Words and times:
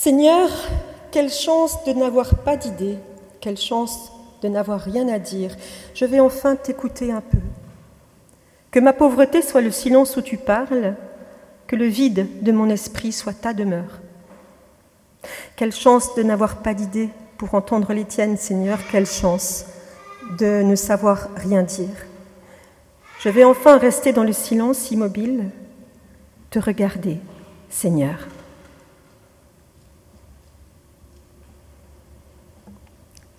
Seigneur, 0.00 0.48
quelle 1.10 1.28
chance 1.28 1.82
de 1.82 1.92
n'avoir 1.92 2.36
pas 2.36 2.56
d'idée, 2.56 2.98
quelle 3.40 3.56
chance 3.56 4.12
de 4.42 4.46
n'avoir 4.46 4.80
rien 4.80 5.08
à 5.08 5.18
dire. 5.18 5.50
Je 5.92 6.04
vais 6.04 6.20
enfin 6.20 6.54
t'écouter 6.54 7.10
un 7.10 7.20
peu. 7.20 7.38
Que 8.70 8.78
ma 8.78 8.92
pauvreté 8.92 9.42
soit 9.42 9.60
le 9.60 9.72
silence 9.72 10.16
où 10.16 10.22
tu 10.22 10.36
parles, 10.36 10.94
que 11.66 11.74
le 11.74 11.86
vide 11.86 12.28
de 12.42 12.52
mon 12.52 12.70
esprit 12.70 13.10
soit 13.10 13.32
ta 13.32 13.52
demeure. 13.52 13.98
Quelle 15.56 15.72
chance 15.72 16.14
de 16.14 16.22
n'avoir 16.22 16.58
pas 16.58 16.74
d'idée 16.74 17.08
pour 17.36 17.54
entendre 17.54 17.92
les 17.92 18.04
tiennes, 18.04 18.36
Seigneur, 18.36 18.78
quelle 18.92 19.04
chance 19.04 19.64
de 20.38 20.62
ne 20.62 20.76
savoir 20.76 21.28
rien 21.34 21.64
dire. 21.64 22.06
Je 23.18 23.30
vais 23.30 23.42
enfin 23.42 23.78
rester 23.78 24.12
dans 24.12 24.22
le 24.22 24.32
silence 24.32 24.92
immobile, 24.92 25.50
te 26.50 26.60
regarder, 26.60 27.18
Seigneur. 27.68 28.28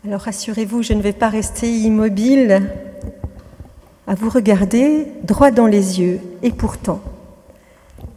Alors 0.06 0.22
rassurez-vous, 0.22 0.82
je 0.82 0.94
ne 0.94 1.02
vais 1.02 1.12
pas 1.12 1.28
rester 1.28 1.70
immobile 1.70 2.72
à 4.08 4.16
vous 4.16 4.30
regarder 4.30 5.08
droit 5.24 5.52
dans 5.52 5.66
les 5.66 6.00
yeux. 6.00 6.22
Et 6.42 6.52
pourtant, 6.52 7.02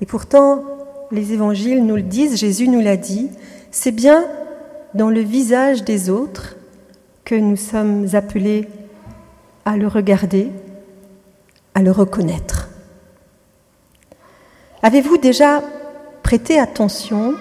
et 0.01 0.07
pourtant, 0.07 0.63
les 1.11 1.33
évangiles 1.33 1.85
nous 1.85 1.97
le 1.97 2.03
disent, 2.03 2.39
Jésus 2.39 2.69
nous 2.69 2.81
l'a 2.81 2.97
dit, 2.97 3.31
c'est 3.73 3.91
bien 3.91 4.25
dans 4.95 5.11
le 5.11 5.21
visage 5.21 5.83
des 5.83 6.09
autres 6.09 6.55
que 7.25 7.35
nous 7.35 7.57
sommes 7.57 8.07
appelés 8.13 8.69
à 9.65 9.77
le 9.77 9.89
regarder, 9.89 10.51
à 11.75 11.83
le 11.83 11.91
reconnaître. 11.91 12.69
Avez-vous 14.85 15.17
déjà 15.17 15.65
prêté 16.23 16.61
attention 16.61 17.35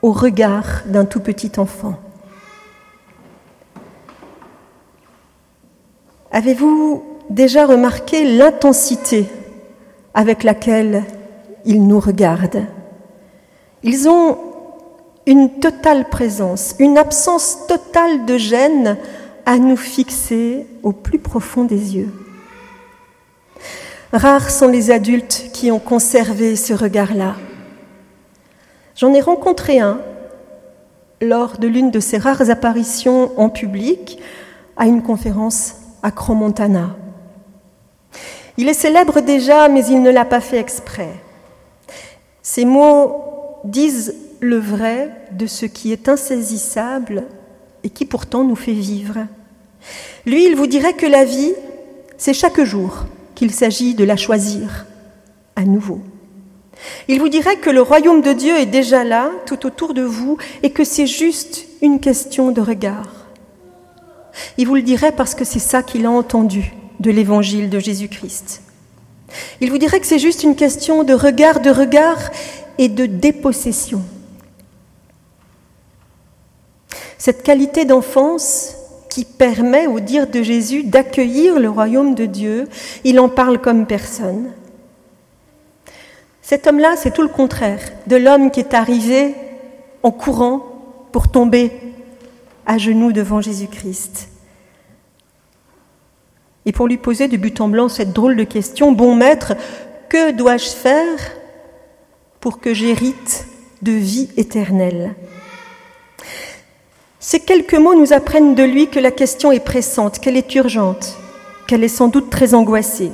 au 0.00 0.12
regard 0.12 0.84
d'un 0.86 1.04
tout 1.04 1.20
petit 1.20 1.52
enfant? 1.58 2.00
Avez-vous 6.38 7.02
déjà 7.30 7.66
remarqué 7.66 8.22
l'intensité 8.24 9.26
avec 10.14 10.44
laquelle 10.44 11.02
ils 11.64 11.84
nous 11.84 11.98
regardent? 11.98 12.64
Ils 13.82 14.08
ont 14.08 14.38
une 15.26 15.58
totale 15.58 16.08
présence, 16.08 16.76
une 16.78 16.96
absence 16.96 17.66
totale 17.66 18.24
de 18.24 18.38
gêne 18.38 18.98
à 19.46 19.58
nous 19.58 19.76
fixer 19.76 20.68
au 20.84 20.92
plus 20.92 21.18
profond 21.18 21.64
des 21.64 21.96
yeux. 21.96 22.14
Rares 24.12 24.50
sont 24.50 24.68
les 24.68 24.92
adultes 24.92 25.50
qui 25.52 25.72
ont 25.72 25.80
conservé 25.80 26.54
ce 26.54 26.72
regard-là. 26.72 27.34
J'en 28.94 29.12
ai 29.12 29.20
rencontré 29.20 29.80
un 29.80 30.00
lors 31.20 31.58
de 31.58 31.66
l'une 31.66 31.90
de 31.90 31.98
ces 31.98 32.16
rares 32.16 32.48
apparitions 32.48 33.32
en 33.40 33.48
public 33.48 34.20
à 34.76 34.86
une 34.86 35.02
conférence 35.02 35.74
à 36.08 36.10
Cromontana. 36.10 36.96
Il 38.56 38.66
est 38.66 38.74
célèbre 38.74 39.20
déjà, 39.20 39.68
mais 39.68 39.84
il 39.84 40.00
ne 40.00 40.10
l'a 40.10 40.24
pas 40.24 40.40
fait 40.40 40.58
exprès. 40.58 41.12
Ces 42.42 42.64
mots 42.64 43.60
disent 43.64 44.14
le 44.40 44.56
vrai 44.56 45.12
de 45.32 45.46
ce 45.46 45.66
qui 45.66 45.92
est 45.92 46.08
insaisissable 46.08 47.24
et 47.84 47.90
qui 47.90 48.06
pourtant 48.06 48.42
nous 48.42 48.56
fait 48.56 48.72
vivre. 48.72 49.26
Lui, 50.24 50.46
il 50.46 50.56
vous 50.56 50.66
dirait 50.66 50.94
que 50.94 51.04
la 51.04 51.26
vie, 51.26 51.52
c'est 52.16 52.32
chaque 52.32 52.62
jour 52.62 53.04
qu'il 53.34 53.52
s'agit 53.52 53.94
de 53.94 54.04
la 54.04 54.16
choisir 54.16 54.86
à 55.56 55.64
nouveau. 55.64 56.00
Il 57.06 57.20
vous 57.20 57.28
dirait 57.28 57.58
que 57.58 57.70
le 57.70 57.82
royaume 57.82 58.22
de 58.22 58.32
Dieu 58.32 58.56
est 58.56 58.66
déjà 58.66 59.04
là, 59.04 59.30
tout 59.44 59.66
autour 59.66 59.92
de 59.92 60.02
vous, 60.02 60.38
et 60.62 60.70
que 60.70 60.84
c'est 60.84 61.06
juste 61.06 61.66
une 61.82 62.00
question 62.00 62.50
de 62.50 62.62
regard. 62.62 63.17
Il 64.56 64.66
vous 64.66 64.74
le 64.74 64.82
dirait 64.82 65.12
parce 65.12 65.34
que 65.34 65.44
c'est 65.44 65.58
ça 65.58 65.82
qu'il 65.82 66.06
a 66.06 66.10
entendu 66.10 66.72
de 67.00 67.10
l'évangile 67.10 67.70
de 67.70 67.78
Jésus-Christ. 67.78 68.62
Il 69.60 69.70
vous 69.70 69.78
dirait 69.78 70.00
que 70.00 70.06
c'est 70.06 70.18
juste 70.18 70.42
une 70.42 70.56
question 70.56 71.04
de 71.04 71.12
regard, 71.12 71.60
de 71.60 71.70
regard 71.70 72.30
et 72.78 72.88
de 72.88 73.06
dépossession. 73.06 74.02
Cette 77.18 77.42
qualité 77.42 77.84
d'enfance 77.84 78.74
qui 79.10 79.24
permet, 79.24 79.86
au 79.86 80.00
dire 80.00 80.28
de 80.28 80.42
Jésus, 80.42 80.84
d'accueillir 80.84 81.58
le 81.58 81.68
royaume 81.68 82.14
de 82.14 82.26
Dieu, 82.26 82.68
il 83.04 83.18
en 83.18 83.28
parle 83.28 83.60
comme 83.60 83.86
personne. 83.86 84.52
Cet 86.42 86.66
homme-là, 86.66 86.94
c'est 86.96 87.12
tout 87.12 87.22
le 87.22 87.28
contraire 87.28 87.80
de 88.06 88.16
l'homme 88.16 88.50
qui 88.50 88.60
est 88.60 88.74
arrivé 88.74 89.34
en 90.02 90.10
courant 90.10 90.62
pour 91.12 91.28
tomber 91.28 91.72
à 92.68 92.76
genoux 92.76 93.12
devant 93.12 93.40
Jésus-Christ. 93.40 94.28
Et 96.66 96.72
pour 96.72 96.86
lui 96.86 96.98
poser 96.98 97.26
de 97.26 97.38
but 97.38 97.62
en 97.62 97.68
blanc 97.68 97.88
cette 97.88 98.12
drôle 98.12 98.36
de 98.36 98.44
question, 98.44 98.92
Bon 98.92 99.14
maître, 99.14 99.54
que 100.10 100.32
dois-je 100.32 100.68
faire 100.68 101.18
pour 102.40 102.60
que 102.60 102.74
j'hérite 102.74 103.46
de 103.80 103.92
vie 103.92 104.28
éternelle? 104.36 105.14
Ces 107.18 107.40
quelques 107.40 107.74
mots 107.74 107.94
nous 107.94 108.12
apprennent 108.12 108.54
de 108.54 108.62
lui 108.62 108.88
que 108.88 109.00
la 109.00 109.10
question 109.10 109.50
est 109.50 109.64
pressante, 109.64 110.18
qu'elle 110.18 110.36
est 110.36 110.54
urgente, 110.54 111.16
qu'elle 111.66 111.82
est 111.82 111.88
sans 111.88 112.08
doute 112.08 112.28
très 112.28 112.52
angoissée. 112.52 113.12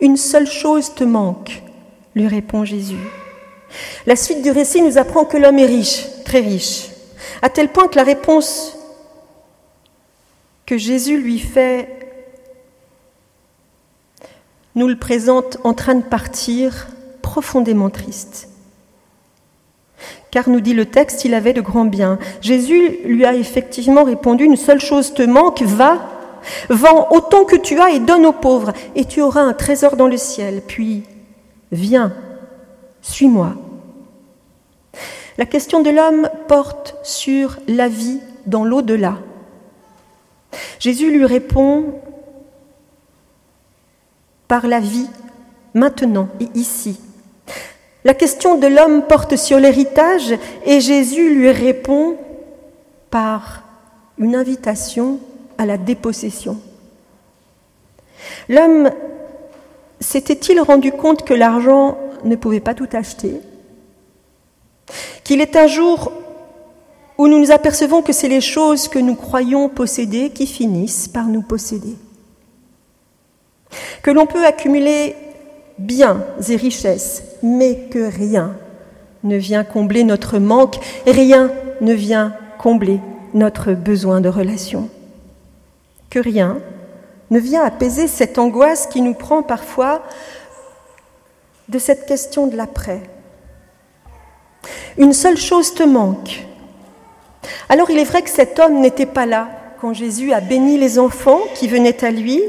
Une 0.00 0.16
seule 0.16 0.48
chose 0.48 0.94
te 0.94 1.04
manque, 1.04 1.62
lui 2.16 2.26
répond 2.26 2.64
Jésus. 2.64 2.96
La 4.04 4.16
suite 4.16 4.42
du 4.42 4.50
récit 4.50 4.82
nous 4.82 4.98
apprend 4.98 5.24
que 5.24 5.36
l'homme 5.36 5.60
est 5.60 5.66
riche, 5.66 6.06
très 6.24 6.40
riche, 6.40 6.88
à 7.42 7.48
tel 7.48 7.70
point 7.70 7.88
que 7.88 7.96
la 7.96 8.04
réponse 8.04 8.76
que 10.64 10.76
Jésus 10.76 11.18
lui 11.18 11.38
fait 11.38 11.96
nous 14.74 14.88
le 14.88 14.96
présente 14.96 15.58
en 15.64 15.72
train 15.72 15.94
de 15.94 16.02
partir 16.02 16.88
profondément 17.22 17.90
triste. 17.90 18.48
Car 20.30 20.48
nous 20.50 20.60
dit 20.60 20.74
le 20.74 20.84
texte, 20.84 21.24
il 21.24 21.32
avait 21.32 21.54
de 21.54 21.62
grands 21.62 21.86
biens. 21.86 22.18
Jésus 22.42 22.98
lui 23.04 23.24
a 23.24 23.34
effectivement 23.34 24.04
répondu, 24.04 24.44
une 24.44 24.56
seule 24.56 24.80
chose 24.80 25.14
te 25.14 25.22
manque, 25.22 25.62
va, 25.62 26.10
vends 26.68 27.08
autant 27.10 27.44
que 27.44 27.56
tu 27.56 27.80
as 27.80 27.90
et 27.90 28.00
donne 28.00 28.26
aux 28.26 28.32
pauvres, 28.32 28.72
et 28.94 29.06
tu 29.06 29.22
auras 29.22 29.40
un 29.40 29.54
trésor 29.54 29.96
dans 29.96 30.08
le 30.08 30.18
ciel. 30.18 30.60
Puis, 30.66 31.04
viens, 31.72 32.12
suis-moi. 33.00 33.54
La 35.38 35.44
question 35.44 35.82
de 35.82 35.90
l'homme 35.90 36.30
porte 36.48 36.96
sur 37.02 37.58
la 37.68 37.88
vie 37.88 38.20
dans 38.46 38.64
l'au-delà. 38.64 39.18
Jésus 40.78 41.10
lui 41.10 41.26
répond 41.26 42.00
par 44.48 44.66
la 44.66 44.80
vie, 44.80 45.08
maintenant 45.74 46.28
et 46.40 46.48
ici. 46.54 46.98
La 48.04 48.14
question 48.14 48.56
de 48.56 48.66
l'homme 48.66 49.02
porte 49.02 49.36
sur 49.36 49.58
l'héritage 49.58 50.34
et 50.64 50.80
Jésus 50.80 51.34
lui 51.34 51.50
répond 51.50 52.16
par 53.10 53.64
une 54.16 54.36
invitation 54.36 55.18
à 55.58 55.66
la 55.66 55.76
dépossession. 55.76 56.58
L'homme 58.48 58.90
s'était-il 60.00 60.60
rendu 60.60 60.92
compte 60.92 61.24
que 61.24 61.34
l'argent 61.34 61.98
ne 62.24 62.36
pouvait 62.36 62.60
pas 62.60 62.74
tout 62.74 62.88
acheter? 62.92 63.40
Qu'il 65.26 65.40
est 65.40 65.56
un 65.56 65.66
jour 65.66 66.12
où 67.18 67.26
nous 67.26 67.40
nous 67.40 67.50
apercevons 67.50 68.00
que 68.00 68.12
c'est 68.12 68.28
les 68.28 68.40
choses 68.40 68.86
que 68.86 69.00
nous 69.00 69.16
croyons 69.16 69.68
posséder 69.68 70.30
qui 70.30 70.46
finissent 70.46 71.08
par 71.08 71.26
nous 71.26 71.42
posséder. 71.42 71.96
Que 74.04 74.12
l'on 74.12 74.26
peut 74.26 74.46
accumuler 74.46 75.16
biens 75.78 76.22
et 76.48 76.54
richesses, 76.54 77.24
mais 77.42 77.88
que 77.90 78.08
rien 78.08 78.54
ne 79.24 79.36
vient 79.36 79.64
combler 79.64 80.04
notre 80.04 80.38
manque, 80.38 80.76
rien 81.08 81.50
ne 81.80 81.92
vient 81.92 82.32
combler 82.58 83.00
notre 83.34 83.72
besoin 83.72 84.20
de 84.20 84.28
relation. 84.28 84.88
Que 86.08 86.20
rien 86.20 86.58
ne 87.32 87.40
vient 87.40 87.64
apaiser 87.64 88.06
cette 88.06 88.38
angoisse 88.38 88.86
qui 88.86 89.02
nous 89.02 89.14
prend 89.14 89.42
parfois 89.42 90.04
de 91.68 91.80
cette 91.80 92.06
question 92.06 92.46
de 92.46 92.56
l'après, 92.56 93.00
une 94.98 95.12
seule 95.12 95.36
chose 95.36 95.74
te 95.74 95.82
manque. 95.82 96.46
Alors 97.68 97.90
il 97.90 97.98
est 97.98 98.04
vrai 98.04 98.22
que 98.22 98.30
cet 98.30 98.58
homme 98.58 98.80
n'était 98.80 99.06
pas 99.06 99.26
là 99.26 99.48
quand 99.80 99.92
Jésus 99.92 100.32
a 100.32 100.40
béni 100.40 100.78
les 100.78 100.98
enfants 100.98 101.40
qui 101.54 101.68
venaient 101.68 102.04
à 102.04 102.10
lui 102.10 102.42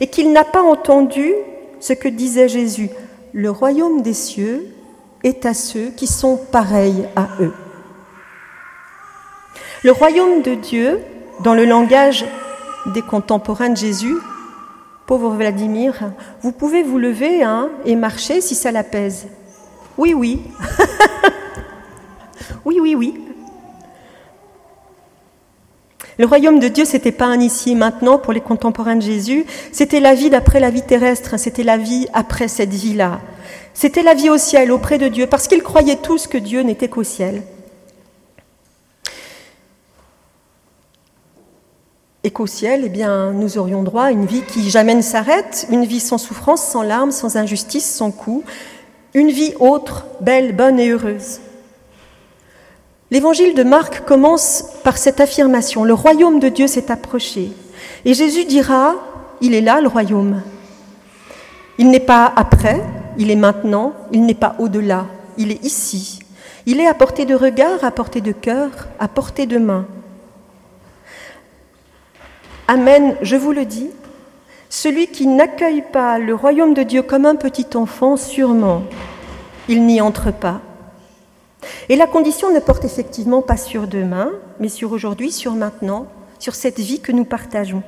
et 0.00 0.06
qu'il 0.08 0.32
n'a 0.32 0.44
pas 0.44 0.62
entendu 0.62 1.32
ce 1.80 1.92
que 1.92 2.08
disait 2.08 2.48
Jésus. 2.48 2.90
Le 3.32 3.50
royaume 3.50 4.02
des 4.02 4.14
cieux 4.14 4.66
est 5.22 5.46
à 5.46 5.54
ceux 5.54 5.90
qui 5.96 6.06
sont 6.06 6.36
pareils 6.36 7.06
à 7.16 7.28
eux. 7.40 7.52
Le 9.82 9.92
royaume 9.92 10.42
de 10.42 10.54
Dieu, 10.54 11.00
dans 11.40 11.54
le 11.54 11.64
langage 11.64 12.24
des 12.94 13.02
contemporains 13.02 13.70
de 13.70 13.76
Jésus, 13.76 14.16
pauvre 15.06 15.30
Vladimir, 15.30 16.12
vous 16.42 16.52
pouvez 16.52 16.82
vous 16.82 16.98
lever 16.98 17.42
hein, 17.42 17.68
et 17.84 17.94
marcher 17.94 18.40
si 18.40 18.54
ça 18.54 18.72
l'apaise. 18.72 19.28
Oui, 19.96 20.14
oui. 20.14 20.40
Oui, 22.66 22.80
oui, 22.80 22.96
oui. 22.96 23.14
Le 26.18 26.26
royaume 26.26 26.58
de 26.58 26.66
Dieu, 26.66 26.84
c'était 26.84 27.12
pas 27.12 27.26
un 27.26 27.38
ici 27.38 27.70
et 27.70 27.74
maintenant 27.76 28.18
pour 28.18 28.32
les 28.32 28.40
contemporains 28.40 28.96
de 28.96 29.02
Jésus, 29.02 29.46
c'était 29.70 30.00
la 30.00 30.14
vie 30.14 30.30
d'après 30.30 30.58
la 30.58 30.70
vie 30.70 30.82
terrestre, 30.82 31.38
c'était 31.38 31.62
la 31.62 31.76
vie 31.76 32.08
après 32.12 32.48
cette 32.48 32.74
vie-là. 32.74 33.20
C'était 33.72 34.02
la 34.02 34.14
vie 34.14 34.30
au 34.30 34.36
ciel, 34.36 34.72
auprès 34.72 34.98
de 34.98 35.06
Dieu, 35.06 35.28
parce 35.28 35.46
qu'ils 35.46 35.62
croyaient 35.62 36.02
tous 36.02 36.26
que 36.26 36.38
Dieu 36.38 36.62
n'était 36.62 36.88
qu'au 36.88 37.04
ciel. 37.04 37.44
Et 42.24 42.32
qu'au 42.32 42.48
ciel, 42.48 42.82
eh 42.86 42.88
bien, 42.88 43.30
nous 43.30 43.58
aurions 43.58 43.84
droit 43.84 44.04
à 44.04 44.10
une 44.10 44.26
vie 44.26 44.42
qui 44.42 44.70
jamais 44.70 44.96
ne 44.96 45.02
s'arrête, 45.02 45.68
une 45.70 45.84
vie 45.84 46.00
sans 46.00 46.18
souffrance, 46.18 46.66
sans 46.66 46.82
larmes, 46.82 47.12
sans 47.12 47.36
injustice, 47.36 47.88
sans 47.88 48.10
coups, 48.10 48.44
une 49.14 49.30
vie 49.30 49.54
autre, 49.60 50.06
belle, 50.20 50.56
bonne 50.56 50.80
et 50.80 50.88
heureuse. 50.88 51.38
L'évangile 53.10 53.54
de 53.54 53.62
Marc 53.62 54.04
commence 54.04 54.64
par 54.82 54.98
cette 54.98 55.20
affirmation, 55.20 55.84
le 55.84 55.94
royaume 55.94 56.40
de 56.40 56.48
Dieu 56.48 56.66
s'est 56.66 56.90
approché. 56.90 57.52
Et 58.04 58.14
Jésus 58.14 58.44
dira, 58.44 58.94
il 59.40 59.54
est 59.54 59.60
là 59.60 59.80
le 59.80 59.86
royaume. 59.86 60.42
Il 61.78 61.90
n'est 61.90 62.00
pas 62.00 62.32
après, 62.34 62.82
il 63.16 63.30
est 63.30 63.36
maintenant, 63.36 63.92
il 64.10 64.26
n'est 64.26 64.34
pas 64.34 64.56
au-delà, 64.58 65.06
il 65.38 65.52
est 65.52 65.64
ici. 65.64 66.18
Il 66.66 66.80
est 66.80 66.86
à 66.88 66.94
portée 66.94 67.26
de 67.26 67.34
regard, 67.36 67.84
à 67.84 67.92
portée 67.92 68.20
de 68.20 68.32
cœur, 68.32 68.70
à 68.98 69.06
portée 69.06 69.46
de 69.46 69.58
main. 69.58 69.86
Amen, 72.66 73.14
je 73.22 73.36
vous 73.36 73.52
le 73.52 73.64
dis, 73.64 73.90
celui 74.68 75.06
qui 75.06 75.28
n'accueille 75.28 75.84
pas 75.92 76.18
le 76.18 76.34
royaume 76.34 76.74
de 76.74 76.82
Dieu 76.82 77.02
comme 77.02 77.24
un 77.24 77.36
petit 77.36 77.68
enfant, 77.76 78.16
sûrement, 78.16 78.82
il 79.68 79.86
n'y 79.86 80.00
entre 80.00 80.32
pas. 80.32 80.60
Et 81.88 81.96
la 81.96 82.06
condition 82.06 82.52
ne 82.52 82.60
porte 82.60 82.84
effectivement 82.84 83.42
pas 83.42 83.56
sur 83.56 83.86
demain, 83.86 84.32
mais 84.60 84.68
sur 84.68 84.92
aujourd'hui, 84.92 85.32
sur 85.32 85.52
maintenant, 85.52 86.06
sur 86.38 86.54
cette 86.54 86.78
vie 86.78 87.00
que 87.00 87.12
nous 87.12 87.24
partageons. 87.24 87.82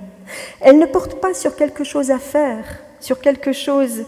Elle 0.61 0.79
ne 0.79 0.87
porte 0.87 1.21
pas 1.21 1.35
sur 1.35 1.57
quelque 1.57 1.85
chose 1.85 2.11
à 2.11 2.19
faire, 2.19 2.65
sur 3.01 3.21
quelque 3.21 3.53
chose 3.53 4.05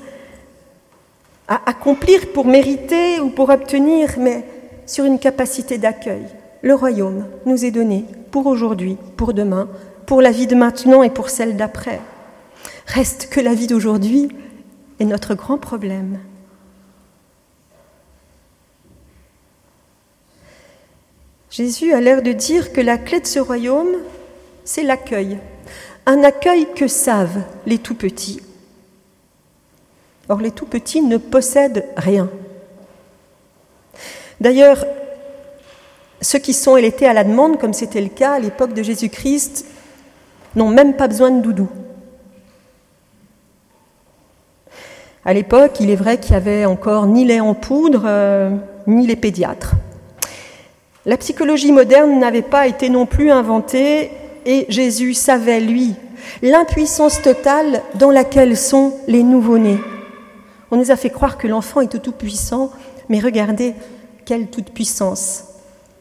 à 1.48 1.60
accomplir 1.66 2.32
pour 2.32 2.46
mériter 2.46 3.20
ou 3.20 3.30
pour 3.30 3.50
obtenir, 3.50 4.14
mais 4.18 4.44
sur 4.86 5.04
une 5.04 5.18
capacité 5.18 5.78
d'accueil. 5.78 6.26
Le 6.62 6.74
royaume 6.74 7.26
nous 7.46 7.64
est 7.64 7.70
donné 7.70 8.04
pour 8.30 8.46
aujourd'hui, 8.46 8.96
pour 9.16 9.34
demain, 9.34 9.68
pour 10.06 10.20
la 10.20 10.30
vie 10.30 10.46
de 10.46 10.54
maintenant 10.54 11.02
et 11.02 11.10
pour 11.10 11.30
celle 11.30 11.56
d'après. 11.56 12.00
Reste 12.86 13.28
que 13.30 13.40
la 13.40 13.54
vie 13.54 13.66
d'aujourd'hui 13.66 14.28
est 14.98 15.04
notre 15.04 15.34
grand 15.34 15.58
problème. 15.58 16.18
Jésus 21.50 21.92
a 21.92 22.00
l'air 22.00 22.22
de 22.22 22.30
dire 22.30 22.72
que 22.72 22.80
la 22.80 22.96
clé 22.96 23.18
de 23.18 23.26
ce 23.26 23.40
royaume, 23.40 23.96
c'est 24.64 24.84
l'accueil. 24.84 25.38
Un 26.06 26.22
accueil 26.22 26.68
que 26.76 26.86
savent 26.86 27.42
les 27.66 27.78
tout 27.78 27.96
petits. 27.96 28.40
Or, 30.28 30.40
les 30.40 30.52
tout 30.52 30.66
petits 30.66 31.02
ne 31.02 31.16
possèdent 31.16 31.86
rien. 31.96 32.30
D'ailleurs, 34.40 34.86
ceux 36.20 36.38
qui 36.38 36.54
sont 36.54 36.76
étaient 36.76 37.06
à 37.06 37.12
la 37.12 37.24
demande, 37.24 37.58
comme 37.58 37.72
c'était 37.74 38.00
le 38.00 38.08
cas 38.08 38.34
à 38.34 38.38
l'époque 38.38 38.72
de 38.72 38.84
Jésus-Christ, 38.84 39.66
n'ont 40.54 40.68
même 40.68 40.94
pas 40.94 41.08
besoin 41.08 41.32
de 41.32 41.42
doudou. 41.42 41.68
À 45.24 45.34
l'époque, 45.34 45.80
il 45.80 45.90
est 45.90 45.96
vrai 45.96 46.18
qu'il 46.18 46.30
n'y 46.30 46.36
avait 46.36 46.64
encore 46.64 47.06
ni 47.06 47.24
lait 47.24 47.40
en 47.40 47.54
poudre, 47.54 48.04
euh, 48.06 48.56
ni 48.86 49.06
les 49.06 49.16
pédiatres. 49.16 49.74
La 51.06 51.16
psychologie 51.16 51.72
moderne 51.72 52.18
n'avait 52.18 52.42
pas 52.42 52.66
été 52.66 52.90
non 52.90 53.06
plus 53.06 53.30
inventée 53.30 54.10
et 54.44 54.66
Jésus 54.68 55.14
savait, 55.14 55.60
lui, 55.60 55.94
l'impuissance 56.42 57.22
totale 57.22 57.80
dans 57.94 58.10
laquelle 58.10 58.54
sont 58.54 58.92
les 59.08 59.22
nouveau-nés. 59.22 59.78
On 60.70 60.76
nous 60.76 60.90
a 60.90 60.96
fait 60.96 61.08
croire 61.08 61.38
que 61.38 61.48
l'enfant 61.48 61.80
est 61.80 62.02
tout 62.02 62.12
puissant, 62.12 62.70
mais 63.08 63.18
regardez 63.18 63.72
quelle 64.26 64.48
toute 64.48 64.72
puissance. 64.72 65.44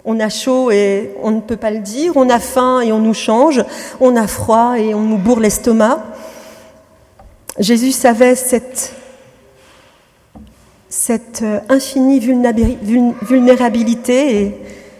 On 0.04 0.20
a 0.20 0.28
chaud 0.28 0.70
et 0.70 1.12
on 1.24 1.32
ne 1.32 1.40
peut 1.40 1.56
pas 1.56 1.72
le 1.72 1.80
dire, 1.80 2.18
on 2.18 2.30
a 2.30 2.40
faim 2.40 2.82
et 2.82 2.92
on 2.92 3.00
nous 3.00 3.14
change, 3.14 3.64
on 4.02 4.18
a 4.18 4.28
froid 4.28 4.78
et 4.78 4.94
on 4.94 5.02
nous 5.02 5.18
bourre 5.18 5.40
l'estomac. 5.40 6.04
Jésus 7.58 7.94
savait 7.94 8.36
cette, 8.36 8.92
euh, 11.42 11.62
infinie 11.70 12.20
vulnérabilité 12.20 14.58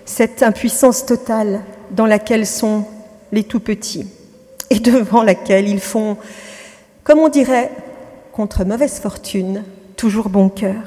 cette 0.10 0.42
impuissance 0.42 1.06
totale 1.06 1.62
dans 1.92 2.08
laquelle 2.08 2.48
sont 2.48 2.86
les 3.32 3.44
tout 3.44 3.60
petits 3.60 4.08
et 4.72 4.80
devant 4.80 5.22
laquelle 5.22 5.70
ils 5.70 5.80
font, 5.80 6.18
comme 7.04 7.20
on 7.20 7.30
dirait, 7.30 7.70
contre 8.34 8.66
mauvaise 8.66 9.00
fortune, 9.00 9.64
toujours 9.96 10.30
bon 10.30 10.50
cœur. 10.50 10.82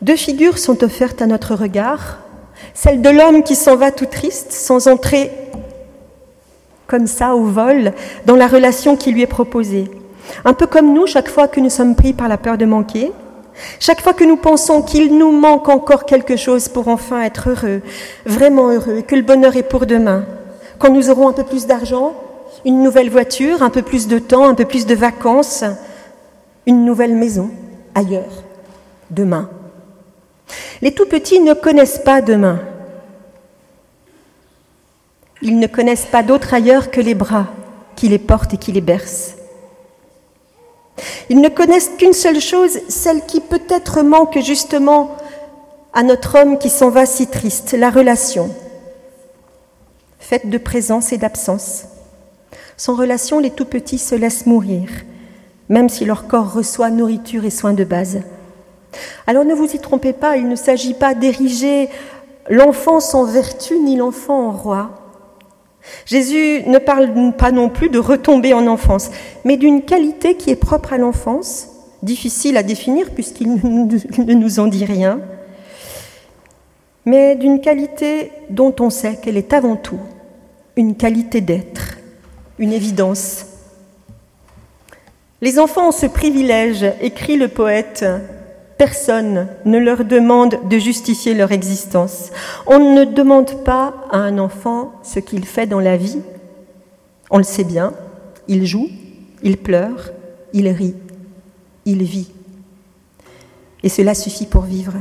Deux 0.00 0.16
figures 0.16 0.56
sont 0.56 0.82
offertes 0.82 1.20
à 1.20 1.26
notre 1.26 1.54
regard, 1.54 2.20
celle 2.72 3.02
de 3.02 3.10
l'homme 3.10 3.42
qui 3.42 3.54
s'en 3.54 3.76
va 3.76 3.92
tout 3.92 4.06
triste, 4.06 4.52
sans 4.52 4.88
entrer 4.88 5.30
comme 6.86 7.06
ça 7.06 7.34
au 7.34 7.44
vol 7.44 7.92
dans 8.24 8.36
la 8.36 8.48
relation 8.48 8.96
qui 8.96 9.12
lui 9.12 9.20
est 9.20 9.26
proposée. 9.26 9.90
Un 10.46 10.54
peu 10.54 10.66
comme 10.66 10.94
nous, 10.94 11.06
chaque 11.06 11.28
fois 11.28 11.46
que 11.46 11.60
nous 11.60 11.68
sommes 11.68 11.94
pris 11.94 12.14
par 12.14 12.28
la 12.28 12.38
peur 12.38 12.56
de 12.56 12.64
manquer, 12.64 13.12
chaque 13.78 14.00
fois 14.00 14.14
que 14.14 14.24
nous 14.24 14.36
pensons 14.36 14.82
qu'il 14.82 15.16
nous 15.16 15.32
manque 15.32 15.68
encore 15.68 16.04
quelque 16.04 16.36
chose 16.36 16.68
pour 16.68 16.88
enfin 16.88 17.22
être 17.22 17.50
heureux, 17.50 17.82
vraiment 18.26 18.68
heureux, 18.70 18.98
et 18.98 19.02
que 19.02 19.16
le 19.16 19.22
bonheur 19.22 19.56
est 19.56 19.62
pour 19.62 19.86
demain, 19.86 20.24
quand 20.78 20.90
nous 20.90 21.10
aurons 21.10 21.28
un 21.28 21.32
peu 21.32 21.44
plus 21.44 21.66
d'argent, 21.66 22.14
une 22.64 22.82
nouvelle 22.82 23.10
voiture, 23.10 23.62
un 23.62 23.70
peu 23.70 23.82
plus 23.82 24.08
de 24.08 24.18
temps, 24.18 24.48
un 24.48 24.54
peu 24.54 24.64
plus 24.64 24.86
de 24.86 24.94
vacances, 24.94 25.64
une 26.66 26.84
nouvelle 26.84 27.14
maison 27.14 27.50
ailleurs, 27.94 28.44
demain. 29.10 29.48
Les 30.82 30.92
tout 30.92 31.06
petits 31.06 31.40
ne 31.40 31.54
connaissent 31.54 32.00
pas 32.04 32.20
demain. 32.22 32.60
Ils 35.42 35.58
ne 35.58 35.66
connaissent 35.66 36.06
pas 36.06 36.22
d'autre 36.22 36.54
ailleurs 36.54 36.90
que 36.90 37.00
les 37.00 37.14
bras 37.14 37.46
qui 37.96 38.08
les 38.08 38.18
portent 38.18 38.54
et 38.54 38.58
qui 38.58 38.72
les 38.72 38.80
bercent. 38.80 39.36
Ils 41.28 41.40
ne 41.40 41.48
connaissent 41.48 41.90
qu'une 41.98 42.12
seule 42.12 42.40
chose, 42.40 42.78
celle 42.88 43.24
qui 43.26 43.40
peut-être 43.40 44.02
manque 44.02 44.38
justement 44.40 45.16
à 45.92 46.02
notre 46.02 46.38
homme 46.38 46.58
qui 46.58 46.70
s'en 46.70 46.90
va 46.90 47.06
si 47.06 47.26
triste, 47.26 47.72
la 47.72 47.90
relation, 47.90 48.50
faite 50.18 50.48
de 50.48 50.58
présence 50.58 51.12
et 51.12 51.18
d'absence. 51.18 51.84
Sans 52.76 52.94
relation, 52.94 53.40
les 53.40 53.50
tout 53.50 53.64
petits 53.64 53.98
se 53.98 54.14
laissent 54.14 54.46
mourir, 54.46 54.88
même 55.68 55.88
si 55.88 56.04
leur 56.04 56.26
corps 56.26 56.52
reçoit 56.52 56.90
nourriture 56.90 57.44
et 57.44 57.50
soins 57.50 57.72
de 57.72 57.84
base. 57.84 58.20
Alors 59.26 59.44
ne 59.44 59.54
vous 59.54 59.74
y 59.74 59.78
trompez 59.78 60.12
pas, 60.12 60.36
il 60.36 60.48
ne 60.48 60.56
s'agit 60.56 60.94
pas 60.94 61.14
d'ériger 61.14 61.88
l'enfant 62.48 63.00
sans 63.00 63.24
vertu 63.24 63.78
ni 63.78 63.96
l'enfant 63.96 64.48
en 64.48 64.52
roi. 64.52 64.90
Jésus 66.06 66.62
ne 66.66 66.78
parle 66.78 67.34
pas 67.36 67.52
non 67.52 67.68
plus 67.68 67.88
de 67.88 67.98
retomber 67.98 68.52
en 68.54 68.66
enfance, 68.66 69.10
mais 69.44 69.56
d'une 69.56 69.82
qualité 69.82 70.36
qui 70.36 70.50
est 70.50 70.56
propre 70.56 70.92
à 70.92 70.98
l'enfance, 70.98 71.68
difficile 72.02 72.56
à 72.56 72.62
définir 72.62 73.10
puisqu'il 73.10 73.54
ne 73.54 74.34
nous 74.34 74.60
en 74.60 74.66
dit 74.66 74.84
rien, 74.84 75.20
mais 77.04 77.36
d'une 77.36 77.60
qualité 77.60 78.32
dont 78.50 78.74
on 78.80 78.90
sait 78.90 79.16
qu'elle 79.22 79.36
est 79.36 79.52
avant 79.52 79.76
tout 79.76 80.00
une 80.76 80.96
qualité 80.96 81.40
d'être, 81.40 81.98
une 82.58 82.72
évidence. 82.72 83.46
Les 85.42 85.58
enfants 85.58 85.88
ont 85.88 85.92
ce 85.92 86.06
privilège, 86.06 86.84
écrit 87.00 87.36
le 87.36 87.48
poète, 87.48 88.04
Personne 88.80 89.46
ne 89.66 89.76
leur 89.76 90.06
demande 90.06 90.58
de 90.70 90.78
justifier 90.78 91.34
leur 91.34 91.52
existence. 91.52 92.30
On 92.66 92.94
ne 92.94 93.04
demande 93.04 93.62
pas 93.62 93.92
à 94.10 94.16
un 94.16 94.38
enfant 94.38 94.92
ce 95.02 95.18
qu'il 95.18 95.44
fait 95.44 95.66
dans 95.66 95.80
la 95.80 95.98
vie. 95.98 96.22
On 97.30 97.36
le 97.36 97.44
sait 97.44 97.64
bien, 97.64 97.92
il 98.48 98.64
joue, 98.64 98.88
il 99.42 99.58
pleure, 99.58 100.12
il 100.54 100.66
rit, 100.70 100.94
il 101.84 102.02
vit. 102.04 102.30
Et 103.82 103.90
cela 103.90 104.14
suffit 104.14 104.46
pour 104.46 104.62
vivre. 104.62 104.94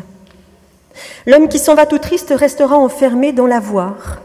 L'homme 1.25 1.47
qui 1.47 1.57
s'en 1.57 1.73
va 1.73 1.85
tout 1.85 1.99
triste 1.99 2.33
restera 2.35 2.77
enfermé 2.77 3.31
dans 3.31 3.47
l'avoir, 3.47 4.19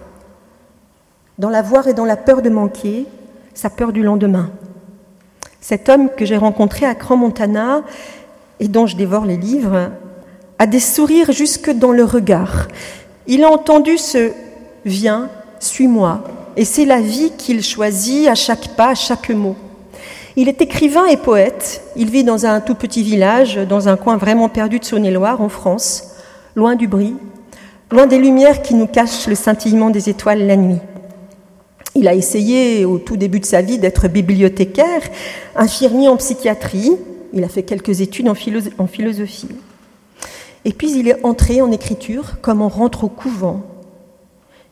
dans 1.38 1.48
l'avoir 1.48 1.86
et 1.86 1.94
dans 1.94 2.06
la 2.06 2.16
peur 2.16 2.42
de 2.42 2.50
manquer, 2.50 3.06
sa 3.54 3.70
peur 3.70 3.92
du 3.92 4.02
lendemain. 4.02 4.50
Cet 5.60 5.88
homme 5.88 6.08
que 6.10 6.24
j'ai 6.24 6.36
rencontré 6.36 6.86
à 6.86 6.96
Cran-Montana 6.96 7.84
dont 8.68 8.86
je 8.86 8.96
dévore 8.96 9.24
les 9.24 9.36
livres, 9.36 9.90
a 10.58 10.66
des 10.66 10.80
sourires 10.80 11.32
jusque 11.32 11.70
dans 11.70 11.92
le 11.92 12.04
regard. 12.04 12.68
Il 13.26 13.44
a 13.44 13.50
entendu 13.50 13.98
ce 13.98 14.30
Viens, 14.84 15.30
suis-moi, 15.60 16.22
et 16.56 16.64
c'est 16.66 16.84
la 16.84 17.00
vie 17.00 17.32
qu'il 17.38 17.62
choisit 17.62 18.28
à 18.28 18.34
chaque 18.34 18.76
pas, 18.76 18.90
à 18.90 18.94
chaque 18.94 19.30
mot. 19.30 19.56
Il 20.36 20.48
est 20.48 20.60
écrivain 20.60 21.06
et 21.06 21.16
poète. 21.16 21.82
Il 21.96 22.10
vit 22.10 22.24
dans 22.24 22.44
un 22.44 22.60
tout 22.60 22.74
petit 22.74 23.02
village, 23.02 23.56
dans 23.56 23.88
un 23.88 23.96
coin 23.96 24.16
vraiment 24.16 24.48
perdu 24.48 24.78
de 24.78 24.84
Saône-et-Loire, 24.84 25.40
en 25.40 25.48
France, 25.48 26.16
loin 26.54 26.74
du 26.74 26.86
bruit, 26.86 27.16
loin 27.90 28.06
des 28.06 28.18
lumières 28.18 28.60
qui 28.60 28.74
nous 28.74 28.86
cachent 28.86 29.26
le 29.26 29.34
scintillement 29.34 29.90
des 29.90 30.10
étoiles 30.10 30.46
la 30.46 30.56
nuit. 30.56 30.80
Il 31.94 32.08
a 32.08 32.14
essayé 32.14 32.84
au 32.84 32.98
tout 32.98 33.16
début 33.16 33.38
de 33.38 33.44
sa 33.46 33.62
vie 33.62 33.78
d'être 33.78 34.08
bibliothécaire, 34.08 35.02
infirmier 35.54 36.08
en 36.08 36.16
psychiatrie, 36.16 36.92
il 37.34 37.42
a 37.42 37.48
fait 37.48 37.64
quelques 37.64 38.00
études 38.00 38.28
en, 38.28 38.34
philosophie. 38.86 39.48
Et 40.64 40.72
puis 40.72 40.96
il 40.96 41.08
est 41.08 41.24
entré 41.24 41.60
en 41.60 41.72
écriture 41.72 42.40
comme 42.40 42.62
on 42.62 42.68
rentre 42.68 43.04
au 43.04 43.08
couvent. 43.08 43.62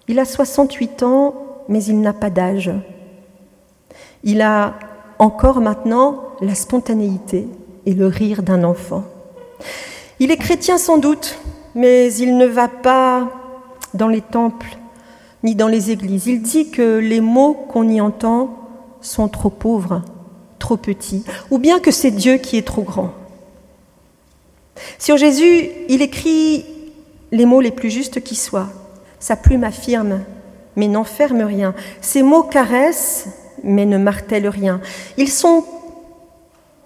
Il 0.08 0.18
a 0.18 0.24
68 0.24 1.02
ans, 1.02 1.34
mais 1.68 1.84
il 1.84 2.00
n'a 2.00 2.12
pas 2.12 2.30
d'âge. 2.30 2.70
Il 4.22 4.40
a 4.40 4.74
encore 5.18 5.60
maintenant 5.60 6.22
la 6.40 6.54
spontanéité 6.54 7.48
et 7.84 7.94
le 7.94 8.06
rire 8.06 8.42
d'un 8.42 8.62
enfant. 8.62 9.04
Il 10.20 10.30
est 10.30 10.36
chrétien 10.36 10.78
sans 10.78 10.98
doute, 10.98 11.38
mais 11.74 12.14
il 12.14 12.36
ne 12.36 12.46
va 12.46 12.68
pas 12.68 13.28
dans 13.92 14.08
les 14.08 14.20
temples 14.20 14.78
ni 15.42 15.56
dans 15.56 15.68
les 15.68 15.90
églises. 15.90 16.28
Il 16.28 16.42
dit 16.42 16.70
que 16.70 16.98
les 16.98 17.20
mots 17.20 17.54
qu'on 17.54 17.88
y 17.88 18.00
entend 18.00 18.56
sont 19.00 19.26
trop 19.28 19.50
pauvres, 19.50 20.02
trop 20.72 20.76
petits, 20.78 21.22
ou 21.50 21.58
bien 21.58 21.80
que 21.80 21.90
c'est 21.90 22.10
Dieu 22.10 22.38
qui 22.38 22.56
est 22.56 22.66
trop 22.66 22.82
grand. 22.82 23.12
Sur 24.98 25.18
Jésus, 25.18 25.68
il 25.88 26.00
écrit 26.00 26.64
les 27.30 27.44
mots 27.44 27.60
les 27.60 27.70
plus 27.70 27.90
justes 27.90 28.22
qui 28.22 28.34
soient. 28.34 28.68
Sa 29.20 29.36
plume 29.36 29.64
affirme, 29.64 30.20
mais 30.76 30.88
n'enferme 30.88 31.42
rien. 31.42 31.74
Ses 32.00 32.22
mots 32.22 32.44
caressent, 32.44 33.26
mais 33.62 33.84
ne 33.84 33.98
martèlent 33.98 34.48
rien. 34.48 34.80
Ils 35.18 35.30
sont 35.30 35.64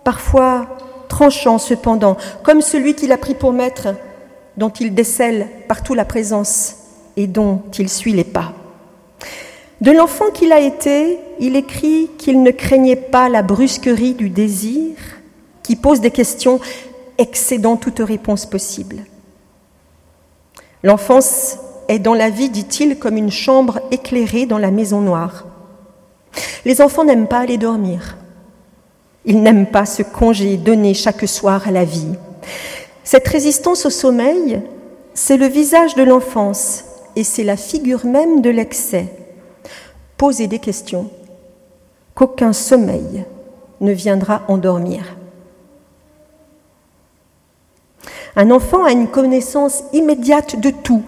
parfois 0.02 0.66
tranchants 1.08 1.58
cependant, 1.58 2.16
comme 2.42 2.62
celui 2.62 2.94
qu'il 2.94 3.12
a 3.12 3.18
pris 3.18 3.34
pour 3.34 3.52
maître, 3.52 3.94
dont 4.56 4.70
il 4.70 4.94
décèle 4.94 5.48
partout 5.68 5.94
la 5.94 6.04
présence 6.04 6.76
et 7.16 7.28
dont 7.28 7.62
il 7.78 7.88
suit 7.88 8.12
les 8.12 8.24
pas. 8.24 8.52
De 9.80 9.90
l'enfant 9.90 10.30
qu'il 10.30 10.52
a 10.52 10.60
été, 10.60 11.18
il 11.38 11.54
écrit 11.56 12.10
qu'il 12.18 12.42
ne 12.42 12.50
craignait 12.50 12.96
pas 12.96 13.28
la 13.28 13.42
brusquerie 13.42 14.14
du 14.14 14.30
désir 14.30 14.94
qui 15.62 15.76
pose 15.76 16.00
des 16.00 16.10
questions 16.10 16.60
excédant 17.18 17.76
toute 17.76 17.98
réponse 17.98 18.46
possible. 18.46 19.04
L'enfance 20.82 21.58
est 21.88 21.98
dans 21.98 22.14
la 22.14 22.30
vie, 22.30 22.48
dit-il, 22.48 22.98
comme 22.98 23.16
une 23.16 23.30
chambre 23.30 23.80
éclairée 23.90 24.46
dans 24.46 24.58
la 24.58 24.70
maison 24.70 25.00
noire. 25.00 25.44
Les 26.64 26.80
enfants 26.80 27.04
n'aiment 27.04 27.28
pas 27.28 27.40
aller 27.40 27.58
dormir. 27.58 28.16
Ils 29.24 29.42
n'aiment 29.42 29.66
pas 29.66 29.86
ce 29.86 30.02
congé 30.02 30.56
donné 30.56 30.94
chaque 30.94 31.26
soir 31.28 31.66
à 31.66 31.70
la 31.70 31.84
vie. 31.84 32.14
Cette 33.04 33.28
résistance 33.28 33.86
au 33.86 33.90
sommeil, 33.90 34.62
c'est 35.14 35.36
le 35.36 35.46
visage 35.46 35.94
de 35.94 36.02
l'enfance 36.02 36.84
et 37.14 37.24
c'est 37.24 37.44
la 37.44 37.56
figure 37.56 38.04
même 38.04 38.40
de 38.40 38.50
l'excès. 38.50 39.25
Poser 40.16 40.46
des 40.46 40.58
questions 40.58 41.10
qu'aucun 42.14 42.52
sommeil 42.52 43.24
ne 43.80 43.92
viendra 43.92 44.42
endormir. 44.48 45.16
Un 48.34 48.50
enfant 48.50 48.84
a 48.84 48.92
une 48.92 49.08
connaissance 49.08 49.82
immédiate 49.92 50.60
de 50.60 50.70
tout. 50.70 51.04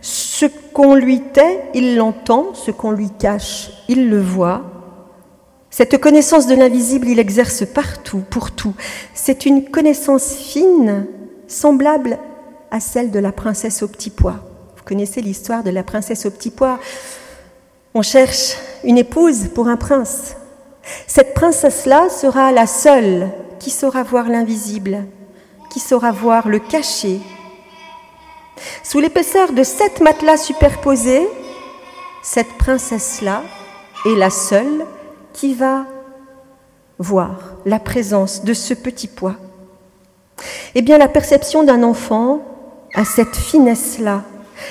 Ce 0.00 0.46
qu'on 0.72 0.94
lui 0.94 1.20
tait, 1.20 1.60
il 1.74 1.96
l'entend, 1.96 2.54
ce 2.54 2.70
qu'on 2.70 2.90
lui 2.90 3.10
cache, 3.10 3.70
il 3.88 4.08
le 4.08 4.20
voit. 4.20 4.62
Cette 5.70 5.98
connaissance 5.98 6.46
de 6.46 6.54
l'invisible, 6.54 7.08
il 7.08 7.18
exerce 7.18 7.64
partout, 7.64 8.22
pour 8.28 8.50
tout. 8.50 8.74
C'est 9.14 9.46
une 9.46 9.70
connaissance 9.70 10.34
fine, 10.34 11.06
semblable 11.46 12.18
à 12.70 12.80
celle 12.80 13.10
de 13.10 13.18
la 13.18 13.32
princesse 13.32 13.82
au 13.82 13.88
petit 13.88 14.10
pois. 14.10 14.40
Vous 14.76 14.82
connaissez 14.84 15.20
l'histoire 15.20 15.62
de 15.62 15.70
la 15.70 15.82
princesse 15.82 16.26
au 16.26 16.30
petit 16.30 16.50
pois? 16.50 16.78
On 17.94 18.02
cherche 18.02 18.56
une 18.84 18.96
épouse 18.96 19.48
pour 19.54 19.68
un 19.68 19.76
prince. 19.76 20.34
Cette 21.06 21.34
princesse-là 21.34 22.08
sera 22.08 22.50
la 22.50 22.66
seule 22.66 23.30
qui 23.58 23.70
saura 23.70 24.02
voir 24.02 24.28
l'invisible, 24.28 25.04
qui 25.70 25.78
saura 25.78 26.10
voir 26.10 26.48
le 26.48 26.58
caché. 26.58 27.20
Sous 28.82 28.98
l'épaisseur 28.98 29.52
de 29.52 29.62
sept 29.62 30.00
matelas 30.00 30.38
superposés, 30.38 31.28
cette 32.22 32.52
princesse-là 32.58 33.42
est 34.06 34.16
la 34.16 34.30
seule 34.30 34.86
qui 35.32 35.54
va 35.54 35.86
voir 36.98 37.54
la 37.66 37.78
présence 37.78 38.42
de 38.42 38.54
ce 38.54 38.74
petit 38.74 39.08
pois. 39.08 39.36
Eh 40.74 40.82
bien, 40.82 40.98
la 40.98 41.08
perception 41.08 41.62
d'un 41.62 41.82
enfant 41.82 42.40
a 42.94 43.04
cette 43.04 43.36
finesse-là 43.36 44.22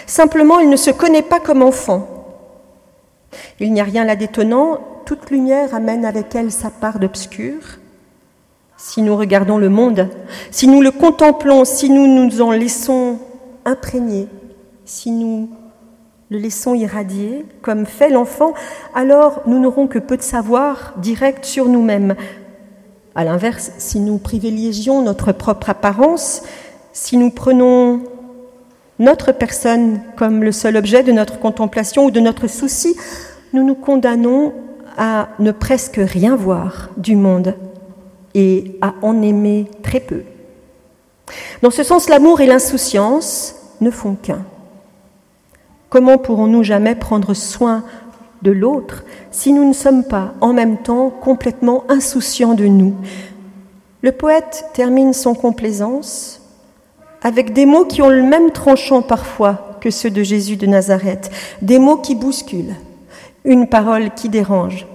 Simplement, 0.06 0.60
il 0.60 0.70
ne 0.70 0.75
se 0.75 0.92
connaît 0.92 1.22
pas 1.22 1.40
comme 1.40 1.62
enfant. 1.62 2.08
Il 3.60 3.74
n'y 3.74 3.82
a 3.82 3.86
rien 3.86 4.04
là 4.04 4.16
d'étonnant, 4.16 4.80
toute 5.06 5.30
lumière 5.30 5.74
amène 5.74 6.06
avec 6.06 6.36
elle 6.36 6.52
sa 6.52 6.70
part 6.70 7.00
d'obscur. 7.00 7.58
Si 8.78 9.02
nous 9.02 9.16
regardons 9.16 9.58
le 9.58 9.70
monde, 9.70 10.10
si 10.50 10.68
nous 10.68 10.82
le 10.82 10.92
contemplons, 10.92 11.66
si 11.66 11.90
nous 11.90 12.08
nous 12.08 12.42
en 12.42 12.52
laissons 12.52 13.20
imprégner, 13.66 14.28
si 14.86 15.12
nous 15.12 15.50
le 16.30 16.38
laissons 16.38 16.74
irradier, 16.74 17.46
comme 17.62 17.86
fait 17.86 18.10
l'enfant, 18.10 18.54
alors 18.96 19.42
nous 19.46 19.60
n'aurons 19.60 19.88
que 19.88 20.00
peu 20.00 20.18
de 20.18 20.22
savoir 20.22 20.94
direct 20.98 21.46
sur 21.46 21.68
nous-mêmes. 21.68 22.16
À 23.14 23.26
l'inverse, 23.26 23.74
si 23.78 24.00
nous 24.00 24.18
privilégions 24.18 25.02
notre 25.02 25.34
propre 25.34 25.70
apparence, 25.70 26.44
si 26.94 27.18
nous 27.18 27.30
prenons 27.30 28.02
notre 29.01 29.31
personne 29.31 30.00
comme 30.15 30.43
le 30.43 30.51
seul 30.51 30.77
objet 30.77 31.01
de 31.01 31.12
notre 31.12 31.39
contemplation 31.39 32.05
ou 32.05 32.12
de 32.12 32.20
notre 32.20 32.48
souci, 32.48 32.96
nous 33.51 33.63
nous 33.63 33.74
condamnons 33.74 34.53
à 34.96 35.29
ne 35.39 35.51
presque 35.51 36.00
rien 36.00 36.36
voir 36.36 36.89
du 36.98 37.15
monde 37.15 37.55
et 38.36 38.77
à 38.79 38.93
en 39.01 39.24
aimer 39.24 39.67
très 39.81 40.00
peu. 40.00 40.22
Dans 41.63 41.72
ce 41.72 41.81
sens, 41.84 42.10
l'amour 42.10 42.41
et 42.41 42.46
l'insouciance 42.46 43.55
ne 43.81 43.89
font 43.89 44.15
qu'un. 44.15 44.46
Comment 45.89 46.20
pourrons-nous 46.20 46.63
jamais 46.63 46.93
prendre 46.93 47.34
soin 47.34 47.84
de 48.43 48.51
l'autre 48.51 49.03
si 49.31 49.51
nous 49.51 49.67
ne 49.67 49.74
sommes 49.74 50.03
pas 50.03 50.36
en 50.41 50.53
même 50.53 50.77
temps 50.77 51.10
complètement 51.10 51.86
insouciants 51.89 52.53
de 52.53 52.65
nous? 52.65 52.96
Le 54.03 54.12
poète 54.12 54.65
termine 54.74 55.13
son 55.13 55.34
complaisance 55.34 56.40
avec 57.22 57.54
des 57.54 57.66
mots 57.66 57.86
qui 57.86 58.01
ont 58.01 58.10
le 58.10 58.24
même 58.24 58.51
tranchant 58.51 59.01
parfois 59.01 59.78
que 59.82 59.90
ceux 59.90 60.10
de 60.10 60.24
Jésus 60.24 60.58
de 60.58 60.68
Nazareth, 60.68 61.32
des 61.62 61.80
mots 61.80 61.98
qui 61.98 62.16
bousculent, 62.16 62.75
une 63.46 63.68
parole 63.68 64.12
qui 64.12 64.30
dérange. 64.30 64.86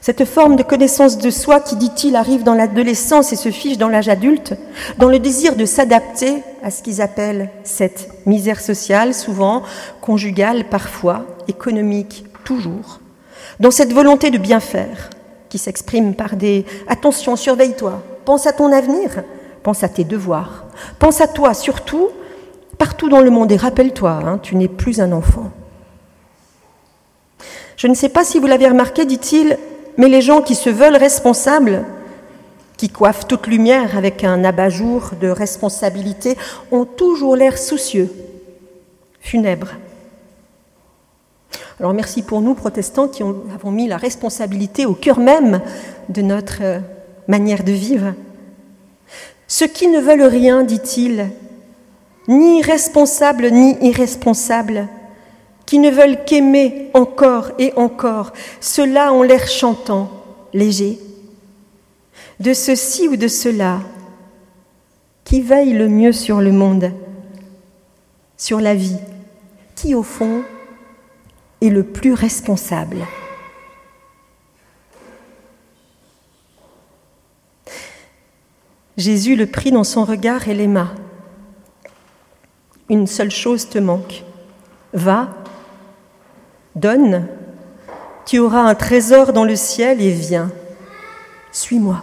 Cette 0.00 0.24
forme 0.24 0.56
de 0.56 0.62
connaissance 0.62 1.18
de 1.18 1.30
soi 1.30 1.60
qui, 1.60 1.76
dit-il, 1.76 2.16
arrive 2.16 2.42
dans 2.42 2.54
l'adolescence 2.54 3.32
et 3.32 3.36
se 3.36 3.50
fiche 3.50 3.76
dans 3.76 3.88
l'âge 3.88 4.08
adulte, 4.08 4.54
dans 4.98 5.08
le 5.08 5.18
désir 5.18 5.56
de 5.56 5.66
s'adapter 5.66 6.42
à 6.62 6.70
ce 6.70 6.82
qu'ils 6.82 7.02
appellent 7.02 7.50
cette 7.64 8.08
misère 8.26 8.60
sociale, 8.60 9.12
souvent 9.12 9.62
conjugale, 10.00 10.64
parfois 10.64 11.26
économique, 11.48 12.24
toujours, 12.44 13.00
dans 13.58 13.70
cette 13.70 13.92
volonté 13.92 14.30
de 14.30 14.38
bien 14.38 14.60
faire 14.60 15.10
qui 15.50 15.58
s'exprime 15.58 16.14
par 16.14 16.36
des⁇ 16.36 16.62
Attention, 16.88 17.36
surveille-toi, 17.36 18.02
pense 18.24 18.46
à 18.46 18.52
ton 18.52 18.72
avenir⁇ 18.72 19.10
pense 19.62 19.82
à 19.84 19.88
tes 19.88 20.04
devoirs, 20.04 20.64
pense 20.98 21.20
à 21.20 21.28
toi 21.28 21.54
surtout, 21.54 22.08
partout 22.78 23.08
dans 23.08 23.20
le 23.20 23.30
monde, 23.30 23.52
et 23.52 23.56
rappelle-toi, 23.56 24.20
hein, 24.24 24.38
tu 24.42 24.56
n'es 24.56 24.68
plus 24.68 25.00
un 25.00 25.12
enfant. 25.12 25.50
Je 27.76 27.86
ne 27.86 27.94
sais 27.94 28.08
pas 28.08 28.24
si 28.24 28.38
vous 28.38 28.46
l'avez 28.46 28.68
remarqué, 28.68 29.04
dit-il, 29.04 29.58
mais 29.96 30.08
les 30.08 30.22
gens 30.22 30.42
qui 30.42 30.54
se 30.54 30.70
veulent 30.70 30.96
responsables, 30.96 31.84
qui 32.76 32.88
coiffent 32.88 33.26
toute 33.26 33.46
lumière 33.46 33.96
avec 33.96 34.24
un 34.24 34.44
abat-jour 34.44 35.12
de 35.20 35.28
responsabilité, 35.28 36.36
ont 36.72 36.84
toujours 36.84 37.36
l'air 37.36 37.58
soucieux, 37.58 38.10
funèbres. 39.20 39.72
Alors 41.78 41.94
merci 41.94 42.22
pour 42.22 42.42
nous, 42.42 42.54
protestants, 42.54 43.08
qui 43.08 43.22
avons 43.22 43.70
mis 43.70 43.88
la 43.88 43.96
responsabilité 43.96 44.84
au 44.84 44.92
cœur 44.92 45.18
même 45.18 45.62
de 46.10 46.20
notre 46.20 46.58
euh, 46.60 46.78
manière 47.26 47.64
de 47.64 47.72
vivre. 47.72 48.12
Ceux 49.52 49.66
qui 49.66 49.88
ne 49.88 49.98
veulent 49.98 50.22
rien, 50.22 50.62
dit-il, 50.62 51.28
ni 52.28 52.62
responsables 52.62 53.50
ni 53.50 53.76
irresponsables, 53.80 54.86
qui 55.66 55.80
ne 55.80 55.90
veulent 55.90 56.24
qu'aimer 56.24 56.88
encore 56.94 57.50
et 57.58 57.72
encore, 57.74 58.32
ceux-là 58.60 59.12
ont 59.12 59.24
l'air 59.24 59.48
chantant, 59.48 60.08
léger. 60.54 61.00
De 62.38 62.54
ceci 62.54 63.08
ou 63.08 63.16
de 63.16 63.26
cela, 63.26 63.80
qui 65.24 65.40
veille 65.40 65.72
le 65.72 65.88
mieux 65.88 66.12
sur 66.12 66.40
le 66.40 66.52
monde, 66.52 66.92
sur 68.36 68.60
la 68.60 68.76
vie, 68.76 68.98
qui 69.74 69.96
au 69.96 70.04
fond 70.04 70.44
est 71.60 71.70
le 71.70 71.82
plus 71.82 72.12
responsable 72.14 73.04
Jésus 79.00 79.34
le 79.34 79.46
prit 79.46 79.72
dans 79.72 79.82
son 79.82 80.04
regard 80.04 80.46
et 80.48 80.54
l'aima. 80.54 80.88
Une 82.90 83.06
seule 83.06 83.30
chose 83.30 83.66
te 83.66 83.78
manque. 83.78 84.24
Va, 84.92 85.30
donne, 86.76 87.26
tu 88.26 88.38
auras 88.40 88.60
un 88.60 88.74
trésor 88.74 89.32
dans 89.32 89.44
le 89.44 89.56
ciel 89.56 90.02
et 90.02 90.10
viens. 90.10 90.52
Suis-moi. 91.50 92.02